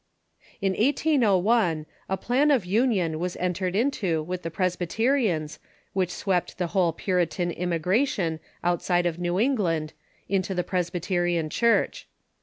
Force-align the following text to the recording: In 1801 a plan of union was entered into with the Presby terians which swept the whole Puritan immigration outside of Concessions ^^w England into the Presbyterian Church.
In 0.61 0.71
1801 0.71 1.85
a 2.09 2.17
plan 2.17 2.49
of 2.49 2.65
union 2.65 3.19
was 3.19 3.37
entered 3.37 3.75
into 3.75 4.23
with 4.23 4.41
the 4.41 4.49
Presby 4.49 4.87
terians 4.87 5.59
which 5.93 6.09
swept 6.09 6.57
the 6.57 6.65
whole 6.73 6.91
Puritan 6.91 7.51
immigration 7.51 8.39
outside 8.63 9.05
of 9.05 9.17
Concessions 9.17 9.37
^^w 9.37 9.43
England 9.43 9.93
into 10.27 10.55
the 10.55 10.63
Presbyterian 10.63 11.51
Church. 11.51 12.07